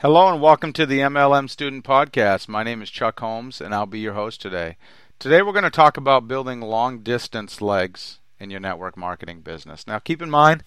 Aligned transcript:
Hello 0.00 0.30
and 0.30 0.42
welcome 0.42 0.74
to 0.74 0.84
the 0.84 0.98
MLM 0.98 1.48
Student 1.48 1.82
Podcast. 1.82 2.48
My 2.48 2.62
name 2.62 2.82
is 2.82 2.90
Chuck 2.90 3.18
Holmes 3.18 3.62
and 3.62 3.74
I'll 3.74 3.86
be 3.86 3.98
your 3.98 4.12
host 4.12 4.42
today. 4.42 4.76
Today 5.18 5.40
we're 5.40 5.54
going 5.54 5.64
to 5.64 5.70
talk 5.70 5.96
about 5.96 6.28
building 6.28 6.60
long 6.60 6.98
distance 6.98 7.62
legs 7.62 8.18
in 8.38 8.50
your 8.50 8.60
network 8.60 8.98
marketing 8.98 9.40
business. 9.40 9.86
Now 9.86 9.98
keep 9.98 10.20
in 10.20 10.28
mind, 10.28 10.64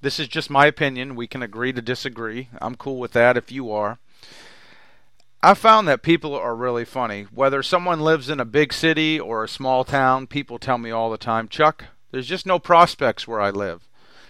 this 0.00 0.18
is 0.18 0.28
just 0.28 0.48
my 0.48 0.64
opinion. 0.64 1.14
We 1.14 1.26
can 1.26 1.42
agree 1.42 1.74
to 1.74 1.82
disagree. 1.82 2.48
I'm 2.58 2.74
cool 2.74 2.98
with 2.98 3.12
that 3.12 3.36
if 3.36 3.52
you 3.52 3.70
are. 3.70 3.98
I 5.42 5.52
found 5.52 5.86
that 5.86 6.00
people 6.00 6.34
are 6.34 6.56
really 6.56 6.86
funny. 6.86 7.26
Whether 7.34 7.62
someone 7.62 8.00
lives 8.00 8.30
in 8.30 8.40
a 8.40 8.46
big 8.46 8.72
city 8.72 9.20
or 9.20 9.44
a 9.44 9.48
small 9.48 9.84
town, 9.84 10.26
people 10.26 10.58
tell 10.58 10.78
me 10.78 10.90
all 10.90 11.10
the 11.10 11.18
time, 11.18 11.48
Chuck, 11.48 11.84
there's 12.12 12.26
just 12.26 12.46
no 12.46 12.58
prospects 12.58 13.28
where 13.28 13.42
I 13.42 13.50
live. 13.50 13.86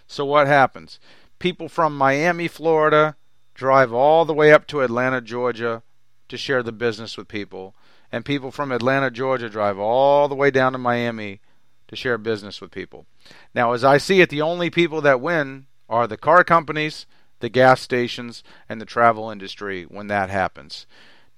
So 0.09 0.25
what 0.25 0.49
happens? 0.49 0.99
People 1.39 1.69
from 1.69 1.97
Miami, 1.97 2.49
Florida, 2.49 3.15
drive 3.61 3.93
all 3.93 4.25
the 4.25 4.33
way 4.33 4.55
up 4.55 4.67
to 4.67 4.81
Atlanta, 4.81 5.21
Georgia 5.21 5.83
to 6.31 6.39
share 6.39 6.63
the 6.63 6.73
business 6.73 7.19
with 7.19 7.29
people. 7.29 7.75
And 8.11 8.25
people 8.25 8.51
from 8.51 8.73
Atlanta, 8.73 9.11
Georgia 9.11 9.51
drive 9.51 9.79
all 9.79 10.29
the 10.29 10.35
way 10.35 10.51
down 10.51 10.73
to 10.73 10.79
Miami 10.79 11.41
to 11.89 11.95
share 11.95 12.17
business 12.17 12.63
with 12.63 12.71
people. 12.71 13.05
Now, 13.55 13.73
as 13.73 13.85
I 13.85 13.99
see 13.99 14.23
it, 14.23 14.31
the 14.31 14.41
only 14.41 14.71
people 14.71 15.03
that 15.03 15.21
win 15.21 15.67
are 15.91 16.07
the 16.07 16.17
car 16.17 16.43
companies, 16.43 17.05
the 17.41 17.51
gas 17.51 17.83
stations, 17.83 18.43
and 18.67 18.81
the 18.81 18.87
travel 18.87 19.29
industry 19.29 19.85
when 19.85 20.07
that 20.07 20.31
happens. 20.31 20.87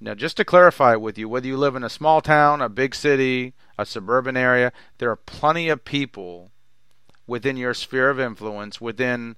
Now, 0.00 0.14
just 0.14 0.36
to 0.36 0.44
clarify 0.44 0.94
with 0.94 1.18
you, 1.18 1.28
whether 1.28 1.48
you 1.48 1.56
live 1.56 1.74
in 1.74 1.82
a 1.82 1.90
small 1.90 2.20
town, 2.20 2.62
a 2.62 2.68
big 2.68 2.94
city, 2.94 3.52
a 3.76 3.84
suburban 3.84 4.36
area, 4.36 4.72
there 4.98 5.10
are 5.10 5.16
plenty 5.16 5.68
of 5.68 5.84
people 5.84 6.52
within 7.26 7.56
your 7.56 7.74
sphere 7.74 8.10
of 8.10 8.20
influence, 8.20 8.80
within 8.80 9.34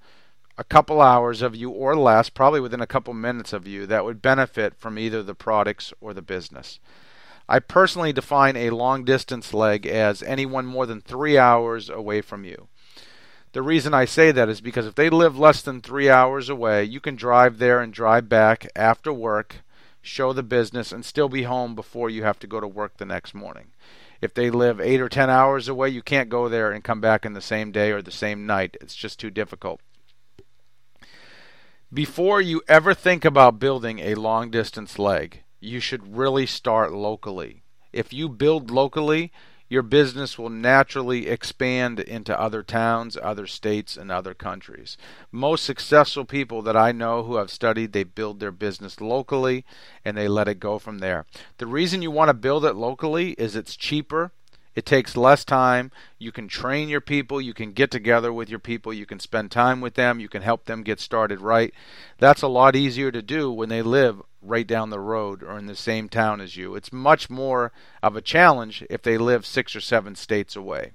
a 0.56 0.64
couple 0.64 1.00
hours 1.00 1.42
of 1.42 1.56
you 1.56 1.70
or 1.70 1.96
less, 1.96 2.28
probably 2.28 2.60
within 2.60 2.80
a 2.80 2.86
couple 2.86 3.12
minutes 3.12 3.52
of 3.52 3.66
you, 3.66 3.86
that 3.86 4.04
would 4.04 4.22
benefit 4.22 4.74
from 4.76 4.98
either 4.98 5.22
the 5.22 5.34
products 5.34 5.92
or 6.00 6.14
the 6.14 6.22
business. 6.22 6.78
I 7.48 7.59
personally 7.59 8.12
define 8.12 8.56
a 8.56 8.70
long 8.70 9.04
distance 9.04 9.52
leg 9.52 9.87
as 9.87 10.23
anyone 10.23 10.64
more 10.64 10.87
than 10.87 11.01
three 11.01 11.37
hours 11.37 11.90
away 11.90 12.20
from 12.20 12.45
you. 12.45 12.68
The 13.52 13.62
reason 13.62 13.95
I 13.95 14.04
say 14.04 14.32
that 14.32 14.48
is 14.48 14.60
because 14.60 14.87
if 14.87 14.95
they 14.95 15.10
live 15.10 15.38
less 15.38 15.60
than 15.60 15.80
three 15.80 16.09
hours 16.09 16.48
away, 16.48 16.84
you 16.84 17.01
can 17.01 17.16
drive 17.16 17.59
there 17.59 17.80
and 17.80 17.92
drive 17.92 18.29
back 18.29 18.68
after 18.74 19.12
work, 19.12 19.57
show 20.02 20.32
the 20.32 20.42
business, 20.42 20.90
and 20.90 21.04
still 21.04 21.29
be 21.29 21.42
home 21.42 21.74
before 21.74 22.10
you 22.10 22.24
have 22.24 22.38
to 22.40 22.46
go 22.46 22.60
to 22.60 22.66
work 22.66 22.96
the 22.96 23.04
next 23.04 23.34
morning. 23.34 23.66
If 24.20 24.34
they 24.34 24.51
live 24.51 24.80
eight 24.80 25.01
or 25.01 25.09
ten 25.09 25.30
hours 25.30 25.68
away, 25.68 25.90
you 25.90 26.02
can't 26.02 26.29
go 26.29 26.48
there 26.48 26.73
and 26.73 26.82
come 26.82 27.01
back 27.01 27.26
in 27.26 27.34
the 27.34 27.40
same 27.40 27.73
day 27.73 27.90
or 27.90 28.01
the 28.01 28.10
same 28.10 28.46
night. 28.46 28.76
It's 28.80 28.95
just 28.95 29.20
too 29.20 29.30
difficult 29.30 29.80
before 31.95 32.40
you 32.40 32.60
ever 32.66 32.92
think 32.92 33.24
about 33.24 33.60
building 33.60 34.00
a 34.00 34.16
long 34.16 34.50
distance 34.50 34.98
leg, 34.98 35.45
you 35.60 35.78
should 35.78 36.16
really 36.16 36.45
start 36.45 36.92
locally. 36.92 37.62
If 37.92 38.12
you 38.12 38.28
build 38.28 38.68
locally, 38.68 39.30
your 39.68 39.82
business 39.82 40.36
will 40.36 40.51
naturally 40.51 41.28
expand 41.28 42.01
into 42.01 42.38
other 42.38 42.64
towns, 42.64 43.16
other 43.23 43.46
states, 43.46 43.96
and 43.96 44.10
other 44.10 44.34
countries. 44.34 44.96
Most 45.30 45.64
successful 45.64 46.24
people 46.24 46.62
that 46.62 46.76
I 46.76 46.90
know 46.90 47.23
who 47.23 47.36
have 47.36 47.51
studied, 47.51 47.92
they 47.92 48.02
build 48.02 48.40
their 48.40 48.51
business 48.51 49.01
locally 49.01 49.64
and 50.04 50.16
they 50.16 50.26
let 50.26 50.48
it 50.48 50.58
go 50.58 50.80
from 50.80 50.98
there. 50.98 51.26
The 51.58 51.66
reason 51.66 52.02
you 52.02 52.10
want 52.10 52.29
to 52.29 52.34
build 52.34 52.64
it 52.64 52.74
locally 52.74 53.32
is 53.32 53.54
it's 53.54 53.76
cheaper 53.76 54.32
it 54.74 54.84
takes 54.84 55.16
less 55.16 55.44
time. 55.44 55.92
You 56.18 56.32
can 56.32 56.48
train 56.48 56.88
your 56.88 57.00
people. 57.00 57.40
You 57.40 57.54
can 57.54 57.72
get 57.72 57.90
together 57.90 58.32
with 58.32 58.48
your 58.48 58.58
people. 58.58 58.92
You 58.92 59.06
can 59.06 59.20
spend 59.20 59.50
time 59.50 59.80
with 59.80 59.94
them. 59.94 60.20
You 60.20 60.28
can 60.28 60.42
help 60.42 60.64
them 60.64 60.82
get 60.82 61.00
started 61.00 61.40
right. 61.40 61.72
That's 62.18 62.42
a 62.42 62.48
lot 62.48 62.74
easier 62.74 63.12
to 63.12 63.22
do 63.22 63.52
when 63.52 63.68
they 63.68 63.82
live 63.82 64.20
right 64.42 64.66
down 64.66 64.91
the 64.91 65.00
road 65.00 65.42
or 65.42 65.58
in 65.58 65.66
the 65.66 65.76
same 65.76 66.08
town 66.08 66.41
as 66.41 66.56
you. 66.56 66.75
It's 66.75 66.92
much 66.92 67.30
more 67.30 67.72
of 68.02 68.16
a 68.16 68.20
challenge 68.20 68.84
if 68.91 69.02
they 69.02 69.16
live 69.16 69.47
six 69.47 69.75
or 69.75 69.80
seven 69.80 70.14
states 70.16 70.56
away. 70.56 70.92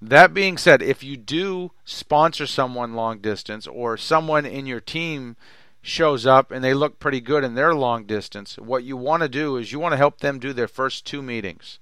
That 0.00 0.34
being 0.34 0.58
said, 0.58 0.82
if 0.82 1.04
you 1.04 1.16
do 1.16 1.70
sponsor 1.84 2.46
someone 2.46 2.94
long 2.94 3.18
distance 3.18 3.66
or 3.66 3.96
someone 3.96 4.44
in 4.44 4.66
your 4.66 4.80
team 4.80 5.36
shows 5.80 6.26
up 6.26 6.50
and 6.50 6.64
they 6.64 6.74
look 6.74 6.98
pretty 6.98 7.20
good 7.20 7.44
in 7.44 7.54
their 7.54 7.74
long 7.74 8.04
distance, 8.04 8.56
what 8.56 8.84
you 8.84 8.96
want 8.96 9.22
to 9.22 9.28
do 9.28 9.56
is 9.56 9.70
you 9.70 9.78
want 9.78 9.92
to 9.92 9.98
help 9.98 10.18
them 10.18 10.38
do 10.38 10.52
their 10.52 10.68
first 10.68 11.04
two 11.04 11.22
meetings. 11.22 11.78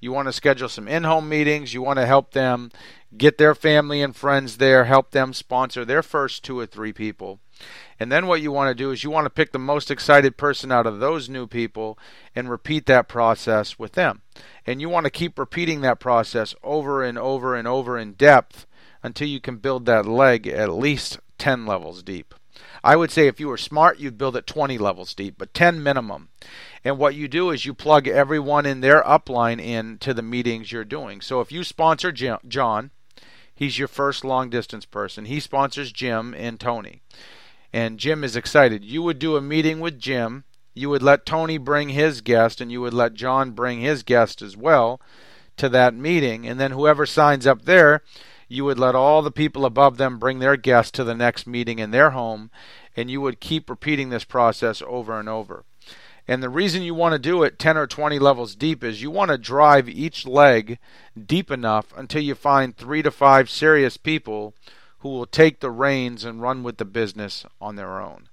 You 0.00 0.12
want 0.12 0.28
to 0.28 0.32
schedule 0.32 0.68
some 0.68 0.88
in 0.88 1.04
home 1.04 1.28
meetings. 1.28 1.74
You 1.74 1.82
want 1.82 1.98
to 1.98 2.06
help 2.06 2.32
them 2.32 2.70
get 3.16 3.38
their 3.38 3.54
family 3.54 4.02
and 4.02 4.16
friends 4.16 4.56
there, 4.56 4.84
help 4.84 5.10
them 5.10 5.32
sponsor 5.32 5.84
their 5.84 6.02
first 6.02 6.42
two 6.42 6.58
or 6.58 6.66
three 6.66 6.92
people. 6.92 7.40
And 7.98 8.10
then 8.10 8.26
what 8.26 8.40
you 8.40 8.50
want 8.50 8.70
to 8.70 8.82
do 8.82 8.90
is 8.90 9.04
you 9.04 9.10
want 9.10 9.26
to 9.26 9.30
pick 9.30 9.52
the 9.52 9.58
most 9.58 9.90
excited 9.90 10.38
person 10.38 10.72
out 10.72 10.86
of 10.86 10.98
those 10.98 11.28
new 11.28 11.46
people 11.46 11.98
and 12.34 12.50
repeat 12.50 12.86
that 12.86 13.08
process 13.08 13.78
with 13.78 13.92
them. 13.92 14.22
And 14.66 14.80
you 14.80 14.88
want 14.88 15.04
to 15.04 15.10
keep 15.10 15.38
repeating 15.38 15.82
that 15.82 16.00
process 16.00 16.54
over 16.62 17.02
and 17.02 17.18
over 17.18 17.54
and 17.54 17.68
over 17.68 17.98
in 17.98 18.14
depth 18.14 18.66
until 19.02 19.28
you 19.28 19.40
can 19.40 19.56
build 19.56 19.84
that 19.86 20.06
leg 20.06 20.46
at 20.46 20.72
least 20.72 21.18
10 21.38 21.66
levels 21.66 22.02
deep. 22.02 22.34
I 22.82 22.96
would 22.96 23.10
say 23.10 23.26
if 23.26 23.40
you 23.40 23.48
were 23.48 23.56
smart, 23.56 23.98
you'd 23.98 24.18
build 24.18 24.36
it 24.36 24.46
20 24.46 24.78
levels 24.78 25.14
deep, 25.14 25.36
but 25.38 25.54
10 25.54 25.82
minimum. 25.82 26.28
And 26.84 26.98
what 26.98 27.14
you 27.14 27.28
do 27.28 27.50
is 27.50 27.66
you 27.66 27.74
plug 27.74 28.08
everyone 28.08 28.66
in 28.66 28.80
their 28.80 29.02
upline 29.02 29.60
into 29.62 30.14
the 30.14 30.22
meetings 30.22 30.72
you're 30.72 30.84
doing. 30.84 31.20
So 31.20 31.40
if 31.40 31.52
you 31.52 31.62
sponsor 31.62 32.10
John, 32.12 32.90
he's 33.54 33.78
your 33.78 33.88
first 33.88 34.24
long 34.24 34.48
distance 34.48 34.86
person. 34.86 35.26
He 35.26 35.40
sponsors 35.40 35.92
Jim 35.92 36.34
and 36.34 36.58
Tony. 36.58 37.02
And 37.72 37.98
Jim 37.98 38.24
is 38.24 38.34
excited. 38.34 38.84
You 38.84 39.02
would 39.02 39.18
do 39.18 39.36
a 39.36 39.42
meeting 39.42 39.80
with 39.80 40.00
Jim. 40.00 40.44
You 40.72 40.88
would 40.90 41.02
let 41.02 41.26
Tony 41.26 41.58
bring 41.58 41.90
his 41.90 42.20
guest, 42.20 42.60
and 42.60 42.72
you 42.72 42.80
would 42.80 42.94
let 42.94 43.14
John 43.14 43.50
bring 43.50 43.80
his 43.80 44.02
guest 44.02 44.40
as 44.40 44.56
well 44.56 45.00
to 45.56 45.68
that 45.68 45.94
meeting. 45.94 46.46
And 46.46 46.58
then 46.58 46.72
whoever 46.72 47.04
signs 47.04 47.46
up 47.46 47.66
there, 47.66 48.02
you 48.50 48.64
would 48.64 48.80
let 48.80 48.96
all 48.96 49.22
the 49.22 49.30
people 49.30 49.64
above 49.64 49.96
them 49.96 50.18
bring 50.18 50.40
their 50.40 50.56
guests 50.56 50.90
to 50.90 51.04
the 51.04 51.14
next 51.14 51.46
meeting 51.46 51.78
in 51.78 51.92
their 51.92 52.10
home, 52.10 52.50
and 52.96 53.08
you 53.08 53.20
would 53.20 53.38
keep 53.38 53.70
repeating 53.70 54.10
this 54.10 54.24
process 54.24 54.82
over 54.88 55.18
and 55.18 55.28
over. 55.28 55.64
And 56.26 56.42
the 56.42 56.48
reason 56.48 56.82
you 56.82 56.92
want 56.92 57.12
to 57.12 57.18
do 57.18 57.44
it 57.44 57.60
10 57.60 57.76
or 57.76 57.86
20 57.86 58.18
levels 58.18 58.56
deep 58.56 58.82
is 58.82 59.02
you 59.02 59.10
want 59.10 59.30
to 59.30 59.38
drive 59.38 59.88
each 59.88 60.26
leg 60.26 60.78
deep 61.26 61.50
enough 61.50 61.92
until 61.96 62.22
you 62.22 62.34
find 62.34 62.76
three 62.76 63.02
to 63.02 63.12
five 63.12 63.48
serious 63.48 63.96
people 63.96 64.52
who 64.98 65.10
will 65.10 65.26
take 65.26 65.60
the 65.60 65.70
reins 65.70 66.24
and 66.24 66.42
run 66.42 66.64
with 66.64 66.78
the 66.78 66.84
business 66.84 67.46
on 67.60 67.76
their 67.76 68.00
own. 68.00 68.28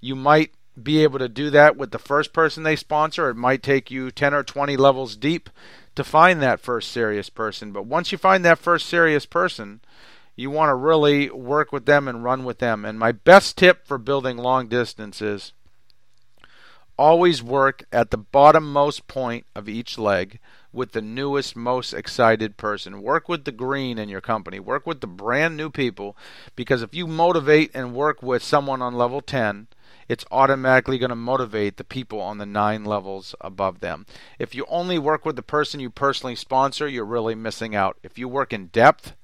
You 0.00 0.14
might 0.14 0.52
be 0.80 1.02
able 1.02 1.18
to 1.18 1.28
do 1.28 1.48
that 1.48 1.78
with 1.78 1.92
the 1.92 1.98
first 1.98 2.34
person 2.34 2.62
they 2.62 2.76
sponsor. 2.76 3.30
It 3.30 3.36
might 3.36 3.62
take 3.62 3.90
you 3.90 4.10
10 4.10 4.34
or 4.34 4.42
20 4.42 4.76
levels 4.76 5.16
deep 5.16 5.48
to 5.94 6.04
find 6.04 6.40
that 6.40 6.60
first 6.60 6.90
serious 6.90 7.28
person. 7.28 7.72
But 7.72 7.86
once 7.86 8.12
you 8.12 8.18
find 8.18 8.44
that 8.44 8.58
first 8.58 8.86
serious 8.86 9.26
person, 9.26 9.80
you 10.36 10.50
want 10.50 10.70
to 10.70 10.74
really 10.74 11.30
work 11.30 11.72
with 11.72 11.86
them 11.86 12.08
and 12.08 12.24
run 12.24 12.44
with 12.44 12.58
them. 12.58 12.84
And 12.84 12.98
my 12.98 13.12
best 13.12 13.58
tip 13.58 13.86
for 13.86 13.98
building 13.98 14.36
long 14.36 14.68
distances 14.68 15.52
Always 16.98 17.42
work 17.42 17.84
at 17.90 18.10
the 18.10 18.18
bottommost 18.18 19.06
point 19.06 19.46
of 19.56 19.68
each 19.68 19.98
leg 19.98 20.38
with 20.72 20.92
the 20.92 21.02
newest, 21.02 21.54
most 21.54 21.92
excited 21.92 22.56
person. 22.56 23.02
Work 23.02 23.28
with 23.28 23.44
the 23.44 23.52
green 23.52 23.98
in 23.98 24.08
your 24.08 24.20
company. 24.20 24.58
Work 24.58 24.86
with 24.86 25.00
the 25.00 25.06
brand 25.06 25.56
new 25.56 25.70
people 25.70 26.16
because 26.56 26.82
if 26.82 26.94
you 26.94 27.06
motivate 27.06 27.70
and 27.74 27.94
work 27.94 28.22
with 28.22 28.42
someone 28.42 28.80
on 28.80 28.94
level 28.94 29.20
10, 29.20 29.68
it's 30.08 30.24
automatically 30.30 30.98
going 30.98 31.10
to 31.10 31.16
motivate 31.16 31.76
the 31.76 31.84
people 31.84 32.20
on 32.20 32.38
the 32.38 32.46
nine 32.46 32.84
levels 32.84 33.34
above 33.40 33.80
them. 33.80 34.06
If 34.38 34.54
you 34.54 34.66
only 34.68 34.98
work 34.98 35.24
with 35.24 35.36
the 35.36 35.42
person 35.42 35.80
you 35.80 35.90
personally 35.90 36.36
sponsor, 36.36 36.88
you're 36.88 37.04
really 37.04 37.34
missing 37.34 37.74
out. 37.74 37.98
If 38.02 38.18
you 38.18 38.28
work 38.28 38.52
in 38.52 38.66
depth, 38.66 39.14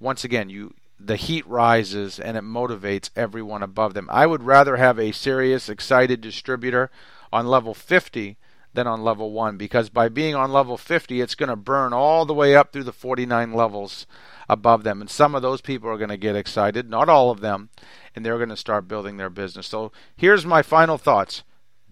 once 0.00 0.24
again, 0.24 0.50
you 0.50 0.74
the 0.98 1.16
heat 1.16 1.46
rises 1.46 2.18
and 2.18 2.36
it 2.36 2.44
motivates 2.44 3.10
everyone 3.16 3.62
above 3.62 3.94
them. 3.94 4.08
I 4.10 4.26
would 4.26 4.44
rather 4.44 4.76
have 4.76 4.98
a 4.98 5.12
serious, 5.12 5.68
excited 5.68 6.20
distributor 6.20 6.90
on 7.32 7.46
level 7.46 7.74
50 7.74 8.36
than 8.74 8.86
on 8.86 9.02
level 9.02 9.32
1 9.32 9.56
because 9.56 9.88
by 9.88 10.08
being 10.08 10.34
on 10.34 10.52
level 10.52 10.76
50, 10.76 11.20
it's 11.20 11.34
going 11.34 11.48
to 11.48 11.56
burn 11.56 11.92
all 11.92 12.26
the 12.26 12.34
way 12.34 12.54
up 12.54 12.72
through 12.72 12.84
the 12.84 12.92
49 12.92 13.52
levels 13.52 14.06
above 14.48 14.84
them. 14.84 15.00
And 15.00 15.08
some 15.08 15.34
of 15.34 15.42
those 15.42 15.60
people 15.60 15.88
are 15.88 15.96
going 15.96 16.10
to 16.10 16.16
get 16.16 16.36
excited, 16.36 16.90
not 16.90 17.08
all 17.08 17.30
of 17.30 17.40
them, 17.40 17.70
and 18.14 18.24
they're 18.24 18.38
going 18.38 18.48
to 18.50 18.56
start 18.56 18.88
building 18.88 19.16
their 19.16 19.30
business. 19.30 19.66
So 19.66 19.92
here's 20.16 20.44
my 20.44 20.62
final 20.62 20.98
thoughts 20.98 21.42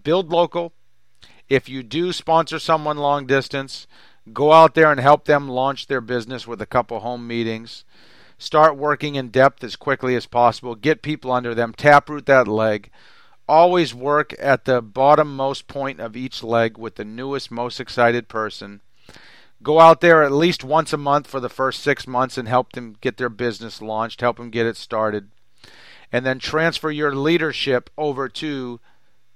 build 0.03 0.29
local. 0.29 0.73
If 1.49 1.67
you 1.67 1.83
do 1.83 2.13
sponsor 2.13 2.59
someone 2.59 2.97
long 2.97 3.25
distance, 3.25 3.87
go 4.31 4.53
out 4.53 4.75
there 4.75 4.91
and 4.91 4.99
help 4.99 5.25
them 5.25 5.49
launch 5.49 5.87
their 5.87 6.01
business 6.01 6.47
with 6.47 6.61
a 6.61 6.65
couple 6.65 6.99
home 6.99 7.27
meetings 7.27 7.83
Start 8.43 8.75
working 8.75 9.15
in 9.15 9.29
depth 9.29 9.63
as 9.63 9.77
quickly 9.77 10.15
as 10.15 10.25
possible. 10.25 10.75
Get 10.75 11.01
people 11.01 11.31
under 11.31 11.55
them. 11.55 11.73
Taproot 11.73 12.25
that 12.25 12.45
leg. 12.45 12.89
Always 13.47 13.93
work 13.93 14.33
at 14.39 14.65
the 14.65 14.81
bottommost 14.81 15.67
point 15.67 15.99
of 15.99 16.15
each 16.15 16.43
leg 16.43 16.77
with 16.77 16.95
the 16.95 17.05
newest, 17.05 17.51
most 17.51 17.79
excited 17.79 18.29
person. 18.29 18.81
Go 19.61 19.79
out 19.79 20.01
there 20.01 20.23
at 20.23 20.31
least 20.31 20.63
once 20.63 20.93
a 20.93 20.97
month 20.97 21.27
for 21.27 21.39
the 21.39 21.49
first 21.49 21.81
six 21.81 22.07
months 22.07 22.37
and 22.37 22.47
help 22.47 22.73
them 22.73 22.95
get 23.01 23.17
their 23.17 23.29
business 23.29 23.81
launched, 23.81 24.21
help 24.21 24.37
them 24.37 24.49
get 24.49 24.65
it 24.65 24.77
started. 24.77 25.29
And 26.11 26.25
then 26.25 26.39
transfer 26.39 26.91
your 26.91 27.15
leadership 27.15 27.89
over 27.97 28.29
to 28.29 28.79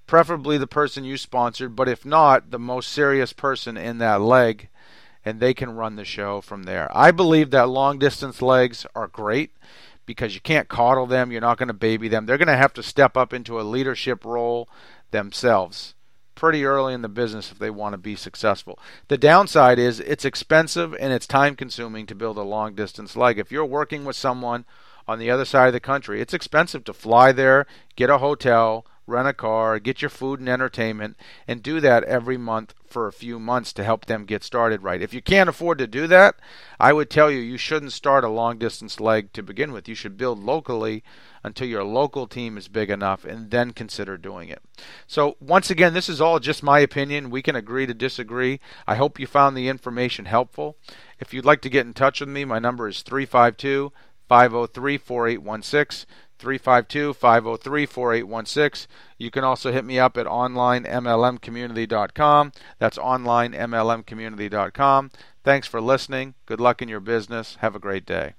preferably 0.06 0.58
the 0.58 0.68
person 0.68 1.04
you 1.04 1.18
sponsored, 1.18 1.76
but 1.76 1.90
if 1.90 2.06
not, 2.06 2.52
the 2.52 2.60
most 2.60 2.90
serious 2.92 3.34
person 3.34 3.78
in 3.78 3.98
that 3.98 4.22
leg, 4.22 4.70
and 5.26 5.40
they 5.40 5.54
can 5.54 5.76
run 5.76 5.98
the 5.98 6.06
show 6.06 6.40
from 6.40 6.64
there. 6.64 6.90
I 6.96 7.12
believe 7.12 7.52
that 7.52 7.70
long 7.70 8.00
distance 8.00 8.42
legs 8.42 8.86
are 8.96 9.08
great 9.08 9.52
because 10.08 10.34
you 10.34 10.42
can't 10.42 10.68
coddle 10.68 11.06
them, 11.06 11.32
you're 11.32 11.42
not 11.42 11.60
going 11.60 11.68
to 11.68 11.74
baby 11.74 12.08
them. 12.08 12.26
They're 12.26 12.40
going 12.40 12.48
to 12.48 12.58
have 12.58 12.74
to 12.74 12.82
step 12.82 13.16
up 13.16 13.32
into 13.32 13.60
a 13.60 13.62
leadership 13.62 14.26
role 14.26 14.68
themselves 15.12 15.94
pretty 16.34 16.66
early 16.66 16.94
in 16.94 17.02
the 17.02 17.10
business 17.10 17.52
if 17.52 17.60
they 17.60 17.70
want 17.70 17.94
to 17.94 17.98
be 17.98 18.16
successful. 18.16 18.80
The 19.10 19.18
downside 19.18 19.80
is 19.80 20.00
it's 20.00 20.26
expensive 20.26 20.96
and 21.00 21.12
it's 21.12 21.28
time 21.28 21.56
consuming 21.56 22.06
to 22.08 22.16
build 22.16 22.38
a 22.38 22.44
long 22.44 22.74
distance 22.74 23.16
leg. 23.16 23.38
If 23.38 23.52
you're 23.52 23.66
working 23.66 24.06
with 24.06 24.16
someone 24.16 24.66
on 25.08 25.20
the 25.20 25.30
other 25.30 25.46
side 25.46 25.68
of 25.68 25.74
the 25.74 25.80
country, 25.80 26.22
it's 26.22 26.34
expensive 26.34 26.84
to 26.86 26.94
fly 26.94 27.32
there, 27.32 27.66
get 27.96 28.10
a 28.10 28.20
hotel, 28.20 28.86
rent 29.08 29.28
a 29.28 29.34
car, 29.34 29.80
get 29.80 30.02
your 30.02 30.10
food 30.10 30.40
and 30.40 30.50
entertainment, 30.50 31.18
and 31.48 31.64
do 31.64 31.80
that 31.80 32.04
every 32.04 32.38
month 32.38 32.74
for 32.86 33.08
a 33.08 33.14
few 33.14 33.40
months 33.40 33.74
to 33.74 33.84
help 33.84 34.06
them 34.06 34.26
get 34.26 34.44
started 34.44 34.84
right. 34.84 35.02
If 35.02 35.14
you 35.14 35.22
can't 35.22 35.50
afford 35.50 35.78
to 35.80 35.88
do 35.88 36.08
that, 36.08 36.36
I 36.80 36.94
would 36.94 37.10
tell 37.10 37.32
you 37.32 37.40
you 37.40 37.58
shouldn't 37.58 37.94
start 37.94 38.24
a 38.24 38.30
long 38.30 38.58
distance 38.58 39.00
leg 39.00 39.34
to 39.34 39.42
begin 39.42 39.72
with. 39.72 39.88
You 39.88 39.96
should 39.96 40.18
build 40.18 40.40
locally 40.40 41.04
until 41.44 41.68
your 41.68 41.84
local 41.84 42.28
team 42.28 42.58
is 42.58 42.68
big 42.68 42.90
enough 42.90 43.24
and 43.24 43.50
then 43.50 43.72
consider 43.72 44.18
doing 44.18 44.50
it. 44.50 44.62
So, 45.08 45.38
once 45.40 45.70
again, 45.70 45.94
this 45.94 46.10
is 46.10 46.22
all 46.22 46.40
just 46.40 46.62
my 46.62 46.80
opinion. 46.80 47.30
We 47.30 47.42
can 47.42 47.56
agree 47.56 47.86
to 47.86 47.94
disagree. 47.94 48.60
I 48.86 48.96
hope 48.96 49.20
you 49.20 49.28
found 49.28 49.56
the 49.56 49.70
information 49.70 50.26
helpful. 50.26 50.78
If 51.20 51.34
you'd 51.34 51.46
like 51.46 51.62
to 51.62 51.70
get 51.70 51.86
in 51.86 51.94
touch 51.94 52.20
with 52.20 52.30
me, 52.30 52.46
my 52.46 52.60
number 52.60 52.88
is 52.88 53.02
352 53.02 53.92
503 54.28 54.98
4816. 54.98 56.08
352 56.40 57.14
503 57.14 57.86
4816. 57.86 58.90
You 59.18 59.32
can 59.32 59.44
also 59.44 59.72
hit 59.72 59.86
me 59.86 60.00
up 60.00 60.18
at 60.18 60.26
onlinemlmcommunity.com. 60.26 62.52
That's 62.80 62.98
onlinemlmcommunity.com. 62.98 65.12
Thanks 65.44 65.68
for 65.68 65.82
listening. 65.82 66.34
Good 66.46 66.60
luck 66.60 66.82
in 66.82 66.90
your 66.90 67.00
business. 67.00 67.58
Have 67.62 67.76
a 67.76 67.80
great 67.80 68.06
day. 68.06 68.34